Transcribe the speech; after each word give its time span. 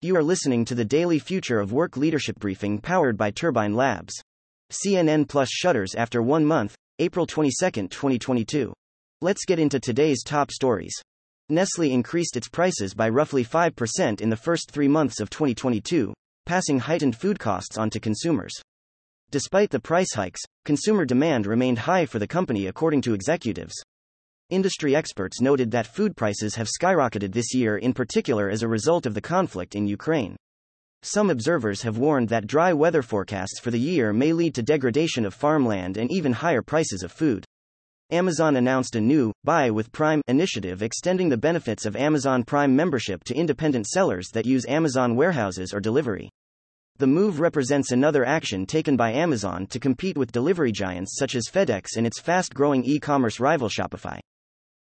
You 0.00 0.14
are 0.14 0.22
listening 0.22 0.64
to 0.66 0.76
the 0.76 0.84
daily 0.84 1.18
Future 1.18 1.58
of 1.58 1.72
Work 1.72 1.96
Leadership 1.96 2.38
Briefing 2.38 2.78
powered 2.78 3.16
by 3.16 3.32
Turbine 3.32 3.74
Labs. 3.74 4.14
CNN 4.70 5.28
Plus 5.28 5.50
shutters 5.50 5.96
after 5.96 6.22
one 6.22 6.44
month, 6.44 6.76
April 7.00 7.26
22, 7.26 7.88
2022. 7.88 8.72
Let's 9.20 9.44
get 9.44 9.58
into 9.58 9.80
today's 9.80 10.22
top 10.22 10.52
stories. 10.52 10.94
Nestle 11.48 11.90
increased 11.90 12.36
its 12.36 12.48
prices 12.48 12.94
by 12.94 13.08
roughly 13.08 13.44
5% 13.44 14.20
in 14.20 14.30
the 14.30 14.36
first 14.36 14.70
three 14.70 14.88
months 14.88 15.18
of 15.18 15.28
2022, 15.28 16.14
passing 16.46 16.78
heightened 16.78 17.16
food 17.16 17.40
costs 17.40 17.76
on 17.76 17.90
to 17.90 17.98
consumers. 17.98 18.54
Despite 19.32 19.70
the 19.70 19.80
price 19.80 20.14
hikes, 20.14 20.42
consumer 20.64 21.04
demand 21.04 21.46
remained 21.46 21.80
high 21.80 22.06
for 22.06 22.20
the 22.20 22.28
company 22.28 22.66
according 22.66 23.00
to 23.02 23.14
executives. 23.14 23.74
Industry 24.50 24.96
experts 24.96 25.42
noted 25.42 25.70
that 25.72 25.86
food 25.86 26.16
prices 26.16 26.54
have 26.54 26.68
skyrocketed 26.68 27.34
this 27.34 27.52
year 27.54 27.76
in 27.76 27.92
particular 27.92 28.48
as 28.48 28.62
a 28.62 28.68
result 28.68 29.04
of 29.04 29.12
the 29.12 29.20
conflict 29.20 29.74
in 29.74 29.86
Ukraine. 29.86 30.36
Some 31.02 31.28
observers 31.28 31.82
have 31.82 31.98
warned 31.98 32.30
that 32.30 32.46
dry 32.46 32.72
weather 32.72 33.02
forecasts 33.02 33.60
for 33.60 33.70
the 33.70 33.78
year 33.78 34.10
may 34.14 34.32
lead 34.32 34.54
to 34.54 34.62
degradation 34.62 35.26
of 35.26 35.34
farmland 35.34 35.98
and 35.98 36.10
even 36.10 36.32
higher 36.32 36.62
prices 36.62 37.02
of 37.02 37.12
food. 37.12 37.44
Amazon 38.10 38.56
announced 38.56 38.96
a 38.96 39.02
new 39.02 39.32
Buy 39.44 39.70
with 39.70 39.92
Prime 39.92 40.22
initiative 40.28 40.82
extending 40.82 41.28
the 41.28 41.36
benefits 41.36 41.84
of 41.84 41.94
Amazon 41.94 42.42
Prime 42.42 42.74
membership 42.74 43.24
to 43.24 43.34
independent 43.34 43.86
sellers 43.86 44.30
that 44.32 44.46
use 44.46 44.64
Amazon 44.66 45.14
warehouses 45.14 45.74
or 45.74 45.80
delivery. 45.80 46.30
The 46.96 47.06
move 47.06 47.38
represents 47.38 47.92
another 47.92 48.24
action 48.24 48.64
taken 48.64 48.96
by 48.96 49.12
Amazon 49.12 49.66
to 49.66 49.78
compete 49.78 50.16
with 50.16 50.32
delivery 50.32 50.72
giants 50.72 51.18
such 51.18 51.34
as 51.34 51.50
FedEx 51.52 51.98
and 51.98 52.06
its 52.06 52.18
fast 52.18 52.54
growing 52.54 52.82
e 52.82 52.98
commerce 52.98 53.40
rival 53.40 53.68
Shopify. 53.68 54.18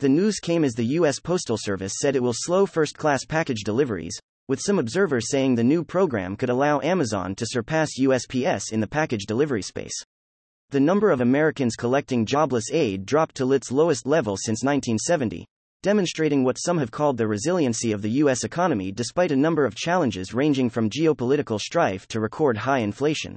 The 0.00 0.08
news 0.08 0.38
came 0.38 0.62
as 0.62 0.74
the 0.74 0.94
U.S. 1.00 1.18
Postal 1.18 1.58
Service 1.58 1.94
said 2.00 2.14
it 2.14 2.22
will 2.22 2.32
slow 2.32 2.66
first 2.66 2.96
class 2.96 3.24
package 3.24 3.64
deliveries, 3.64 4.16
with 4.46 4.60
some 4.60 4.78
observers 4.78 5.28
saying 5.28 5.56
the 5.56 5.64
new 5.64 5.82
program 5.82 6.36
could 6.36 6.50
allow 6.50 6.80
Amazon 6.82 7.34
to 7.34 7.44
surpass 7.44 7.98
USPS 7.98 8.70
in 8.70 8.78
the 8.78 8.86
package 8.86 9.26
delivery 9.26 9.60
space. 9.60 10.04
The 10.70 10.78
number 10.78 11.10
of 11.10 11.20
Americans 11.20 11.74
collecting 11.74 12.26
jobless 12.26 12.70
aid 12.72 13.06
dropped 13.06 13.34
to 13.38 13.52
its 13.52 13.72
lowest 13.72 14.06
level 14.06 14.36
since 14.36 14.62
1970, 14.62 15.44
demonstrating 15.82 16.44
what 16.44 16.60
some 16.60 16.78
have 16.78 16.92
called 16.92 17.16
the 17.16 17.26
resiliency 17.26 17.90
of 17.90 18.00
the 18.00 18.10
U.S. 18.22 18.44
economy 18.44 18.92
despite 18.92 19.32
a 19.32 19.36
number 19.36 19.64
of 19.64 19.74
challenges 19.74 20.32
ranging 20.32 20.70
from 20.70 20.90
geopolitical 20.90 21.58
strife 21.58 22.06
to 22.06 22.20
record 22.20 22.56
high 22.56 22.78
inflation. 22.78 23.36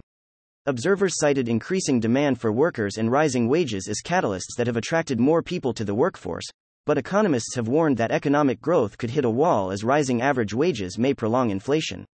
Observers 0.67 1.17
cited 1.17 1.50
increasing 1.50 2.00
demand 2.00 2.40
for 2.40 2.52
workers 2.52 2.98
and 2.98 3.12
rising 3.12 3.48
wages 3.48 3.88
as 3.88 4.04
catalysts 4.06 4.56
that 4.58 4.68
have 4.68 4.78
attracted 4.78 5.20
more 5.20 5.42
people 5.42 5.73
to 5.73 5.84
the 5.84 5.95
workforce, 5.95 6.48
but 6.86 7.00
economists 7.00 7.56
have 7.56 7.68
warned 7.68 7.98
that 7.98 8.12
economic 8.12 8.62
growth 8.62 8.95
could 9.00 9.09
hit 9.09 9.26
a 9.26 9.30
wall 9.30 9.72
as 9.72 9.84
rising 9.84 10.22
average 10.22 10.53
wages 10.53 11.00
may 11.00 11.16
prolong 11.16 11.50
inflation. 11.50 12.06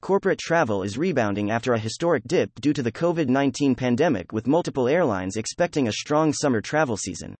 Corporate 0.00 0.38
travel 0.38 0.84
is 0.84 0.96
rebounding 0.96 1.50
after 1.50 1.72
a 1.72 1.80
historic 1.80 2.22
dip 2.28 2.52
due 2.60 2.72
to 2.72 2.82
the 2.84 2.92
COVID 2.92 3.26
19 3.26 3.74
pandemic, 3.74 4.32
with 4.32 4.46
multiple 4.46 4.86
airlines 4.86 5.36
expecting 5.36 5.88
a 5.88 5.92
strong 5.92 6.32
summer 6.32 6.60
travel 6.60 6.96
season. 6.96 7.34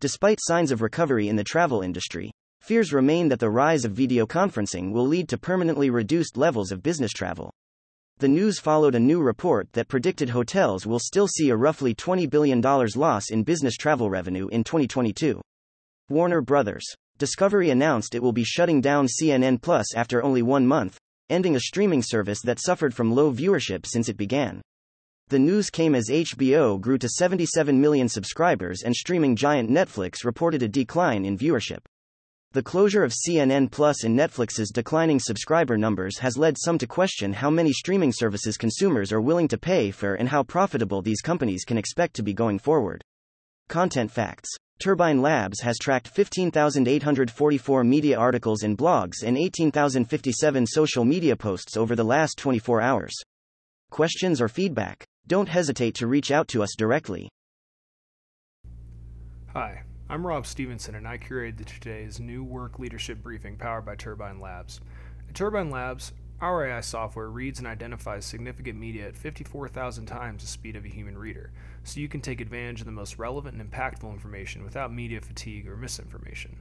Despite 0.00 0.40
signs 0.42 0.72
of 0.72 0.82
recovery 0.82 1.28
in 1.28 1.36
the 1.36 1.44
travel 1.44 1.82
industry, 1.82 2.32
fears 2.60 2.92
remain 2.92 3.28
that 3.28 3.38
the 3.38 3.50
rise 3.50 3.84
of 3.84 3.92
video 3.92 4.26
conferencing 4.26 4.90
will 4.90 5.06
lead 5.06 5.28
to 5.28 5.38
permanently 5.38 5.90
reduced 5.90 6.36
levels 6.36 6.72
of 6.72 6.82
business 6.82 7.12
travel. 7.12 7.52
The 8.18 8.28
news 8.28 8.58
followed 8.58 8.94
a 8.94 8.98
new 8.98 9.20
report 9.20 9.70
that 9.74 9.88
predicted 9.88 10.30
hotels 10.30 10.86
will 10.86 10.98
still 10.98 11.28
see 11.28 11.50
a 11.50 11.56
roughly 11.56 11.94
$20 11.94 12.30
billion 12.30 12.62
loss 12.62 13.28
in 13.30 13.42
business 13.42 13.76
travel 13.76 14.08
revenue 14.08 14.48
in 14.48 14.64
2022. 14.64 15.38
Warner 16.08 16.40
Brothers. 16.40 16.86
Discovery 17.18 17.68
announced 17.68 18.14
it 18.14 18.22
will 18.22 18.32
be 18.32 18.42
shutting 18.42 18.80
down 18.80 19.06
CNN 19.06 19.60
Plus 19.60 19.94
after 19.94 20.22
only 20.22 20.40
one 20.40 20.66
month, 20.66 20.96
ending 21.28 21.56
a 21.56 21.60
streaming 21.60 22.02
service 22.02 22.40
that 22.40 22.58
suffered 22.58 22.94
from 22.94 23.14
low 23.14 23.30
viewership 23.30 23.84
since 23.84 24.08
it 24.08 24.16
began. 24.16 24.62
The 25.28 25.38
news 25.38 25.68
came 25.68 25.94
as 25.94 26.08
HBO 26.08 26.80
grew 26.80 26.96
to 26.96 27.10
77 27.10 27.78
million 27.78 28.08
subscribers 28.08 28.82
and 28.82 28.96
streaming 28.96 29.36
giant 29.36 29.68
Netflix 29.68 30.24
reported 30.24 30.62
a 30.62 30.68
decline 30.68 31.26
in 31.26 31.36
viewership. 31.36 31.80
The 32.52 32.62
closure 32.62 33.04
of 33.04 33.12
CNN 33.12 33.70
Plus 33.70 34.04
and 34.04 34.18
Netflix's 34.18 34.70
declining 34.70 35.20
subscriber 35.20 35.76
numbers 35.76 36.18
has 36.18 36.38
led 36.38 36.56
some 36.58 36.78
to 36.78 36.86
question 36.86 37.32
how 37.32 37.50
many 37.50 37.72
streaming 37.72 38.12
services 38.12 38.56
consumers 38.56 39.12
are 39.12 39.20
willing 39.20 39.48
to 39.48 39.58
pay 39.58 39.90
for 39.90 40.14
and 40.14 40.28
how 40.28 40.42
profitable 40.42 41.02
these 41.02 41.20
companies 41.20 41.64
can 41.64 41.76
expect 41.76 42.14
to 42.16 42.22
be 42.22 42.32
going 42.32 42.58
forward. 42.58 43.02
Content 43.68 44.10
facts 44.10 44.48
Turbine 44.78 45.22
Labs 45.22 45.60
has 45.62 45.78
tracked 45.78 46.08
15,844 46.08 47.84
media 47.84 48.18
articles 48.18 48.62
and 48.62 48.76
blogs 48.76 49.22
and 49.24 49.38
18,057 49.38 50.66
social 50.66 51.04
media 51.04 51.34
posts 51.34 51.76
over 51.76 51.96
the 51.96 52.04
last 52.04 52.36
24 52.36 52.82
hours. 52.82 53.14
Questions 53.90 54.40
or 54.40 54.48
feedback? 54.48 55.04
Don't 55.26 55.48
hesitate 55.48 55.94
to 55.96 56.06
reach 56.06 56.30
out 56.30 56.48
to 56.48 56.62
us 56.62 56.74
directly. 56.76 57.28
Hi. 59.54 59.85
I'm 60.08 60.24
Rob 60.24 60.46
Stevenson, 60.46 60.94
and 60.94 61.08
I 61.08 61.18
curated 61.18 61.64
today's 61.64 62.20
new 62.20 62.44
work 62.44 62.78
leadership 62.78 63.24
briefing 63.24 63.56
powered 63.56 63.84
by 63.84 63.96
Turbine 63.96 64.38
Labs. 64.38 64.80
At 65.28 65.34
Turbine 65.34 65.68
Labs, 65.68 66.12
our 66.40 66.64
AI 66.64 66.80
software 66.80 67.28
reads 67.28 67.58
and 67.58 67.66
identifies 67.66 68.24
significant 68.24 68.78
media 68.78 69.08
at 69.08 69.16
54,000 69.16 70.06
times 70.06 70.42
the 70.42 70.48
speed 70.48 70.76
of 70.76 70.84
a 70.84 70.88
human 70.88 71.18
reader, 71.18 71.50
so 71.82 71.98
you 71.98 72.06
can 72.06 72.20
take 72.20 72.40
advantage 72.40 72.78
of 72.78 72.86
the 72.86 72.92
most 72.92 73.18
relevant 73.18 73.60
and 73.60 73.72
impactful 73.72 74.08
information 74.12 74.62
without 74.62 74.94
media 74.94 75.20
fatigue 75.20 75.66
or 75.66 75.76
misinformation. 75.76 76.54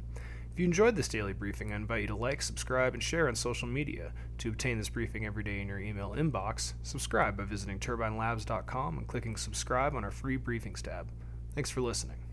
If 0.52 0.60
you 0.60 0.66
enjoyed 0.66 0.96
this 0.96 1.08
daily 1.08 1.34
briefing, 1.34 1.72
I 1.72 1.76
invite 1.76 2.02
you 2.02 2.08
to 2.08 2.16
like, 2.16 2.42
subscribe, 2.42 2.96
and 2.96 3.04
share 3.04 3.28
on 3.28 3.36
social 3.36 3.68
media. 3.68 4.12
To 4.40 4.50
obtain 4.50 4.80
this 4.80 4.90
briefing 4.90 5.24
every 5.24 5.44
day 5.44 5.62
in 5.62 5.68
your 5.68 5.80
email 5.80 6.16
inbox, 6.18 6.74
subscribe 6.82 7.38
by 7.38 7.44
visiting 7.44 7.78
turbinelabs.com 7.78 8.98
and 8.98 9.08
clicking 9.08 9.36
subscribe 9.36 9.94
on 9.94 10.04
our 10.04 10.10
free 10.10 10.40
briefings 10.40 10.82
tab. 10.82 11.10
Thanks 11.54 11.70
for 11.70 11.82
listening. 11.82 12.25